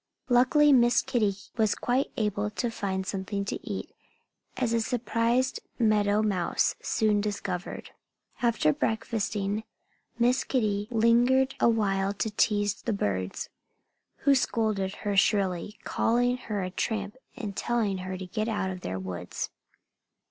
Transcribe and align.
Luckily 0.29 0.73
Miss 0.73 1.03
Kitty 1.03 1.35
was 1.57 1.75
quite 1.75 2.09
able 2.17 2.49
to 2.49 2.71
find 2.71 3.05
something 3.05 3.45
to 3.45 3.59
eat, 3.69 3.93
as 4.57 4.73
a 4.73 4.81
surprised 4.81 5.59
meadow 5.77 6.23
mouse 6.23 6.73
soon 6.81 7.21
discovered. 7.21 7.91
After 8.41 8.73
breakfasting, 8.73 9.63
Miss 10.17 10.43
Kitty 10.43 10.87
lingered 10.89 11.53
a 11.59 11.69
while 11.69 12.13
to 12.13 12.31
tease 12.31 12.81
the 12.81 12.93
birds, 12.93 13.49
who 14.25 14.33
scolded 14.33 14.95
her 15.05 15.15
shrilly, 15.15 15.77
calling 15.83 16.37
her 16.37 16.63
a 16.63 16.71
tramp 16.71 17.15
and 17.35 17.55
telling 17.55 17.99
her 17.99 18.17
to 18.17 18.25
get 18.25 18.47
out 18.49 18.71
of 18.71 18.81
their 18.81 18.97
woods. 18.97 19.51